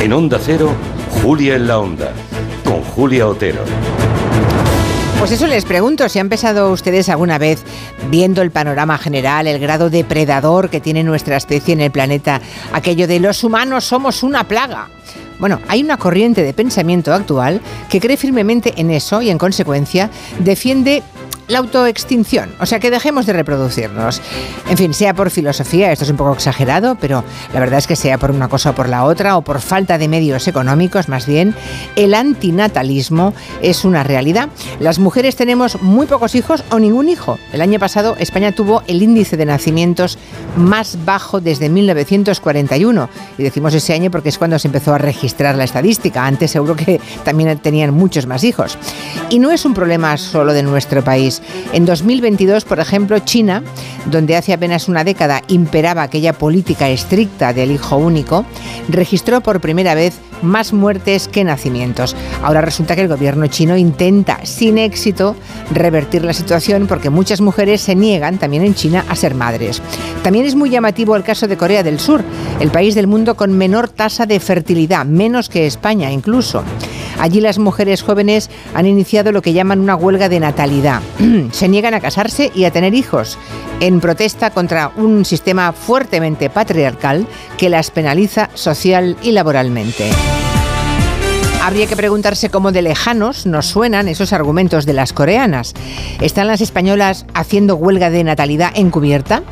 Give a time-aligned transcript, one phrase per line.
[0.00, 0.72] En Onda Cero,
[1.22, 2.12] Julia en la Onda,
[2.64, 3.60] con Julia Otero.
[5.18, 7.62] Pues eso les pregunto, si han pensado ustedes alguna vez,
[8.08, 12.40] viendo el panorama general, el grado depredador que tiene nuestra especie en el planeta,
[12.72, 14.88] aquello de los humanos somos una plaga.
[15.38, 17.60] Bueno, hay una corriente de pensamiento actual
[17.90, 20.08] que cree firmemente en eso y en consecuencia
[20.38, 21.02] defiende
[21.50, 24.22] la autoextinción, o sea, que dejemos de reproducirnos.
[24.68, 27.96] En fin, sea por filosofía, esto es un poco exagerado, pero la verdad es que
[27.96, 31.26] sea por una cosa o por la otra, o por falta de medios económicos más
[31.26, 31.54] bien,
[31.96, 34.48] el antinatalismo es una realidad.
[34.78, 37.38] Las mujeres tenemos muy pocos hijos o ningún hijo.
[37.52, 40.18] El año pasado España tuvo el índice de nacimientos
[40.56, 43.08] más bajo desde 1941.
[43.38, 46.24] Y decimos ese año porque es cuando se empezó a registrar la estadística.
[46.26, 48.78] Antes seguro que también tenían muchos más hijos.
[49.28, 51.42] Y no es un problema solo de nuestro país.
[51.72, 53.62] En 2022, por ejemplo, China,
[54.06, 58.44] donde hace apenas una década imperaba aquella política estricta del hijo único,
[58.88, 62.16] registró por primera vez más muertes que nacimientos.
[62.42, 65.36] Ahora resulta que el gobierno chino intenta, sin éxito,
[65.72, 69.82] revertir la situación porque muchas mujeres se niegan, también en China, a ser madres.
[70.22, 72.22] También es muy llamativo el caso de Corea del Sur,
[72.60, 76.62] el país del mundo con menor tasa de fertilidad, menos que España incluso.
[77.20, 81.02] Allí las mujeres jóvenes han iniciado lo que llaman una huelga de natalidad.
[81.52, 83.38] Se niegan a casarse y a tener hijos
[83.80, 87.26] en protesta contra un sistema fuertemente patriarcal
[87.58, 90.10] que las penaliza social y laboralmente.
[91.62, 95.74] Habría que preguntarse cómo de lejanos nos suenan esos argumentos de las coreanas.
[96.22, 99.42] ¿Están las españolas haciendo huelga de natalidad encubierta?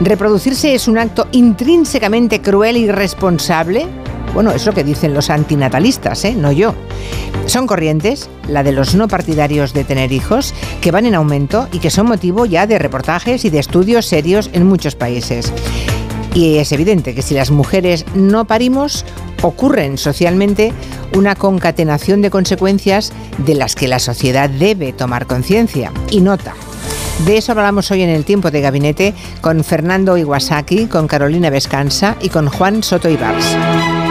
[0.00, 3.88] ¿Reproducirse es un acto intrínsecamente cruel y irresponsable?
[4.34, 6.34] Bueno, es lo que dicen los antinatalistas, ¿eh?
[6.34, 6.74] no yo.
[7.46, 11.78] Son corrientes, la de los no partidarios de tener hijos, que van en aumento y
[11.78, 15.52] que son motivo ya de reportajes y de estudios serios en muchos países.
[16.34, 19.04] Y es evidente que si las mujeres no parimos,
[19.42, 20.72] ocurren socialmente
[21.14, 26.54] una concatenación de consecuencias de las que la sociedad debe tomar conciencia y nota.
[27.24, 32.16] De eso hablamos hoy en el tiempo de gabinete con Fernando Iwasaki, con Carolina Vescanza
[32.20, 34.07] y con Juan Soto Ibars.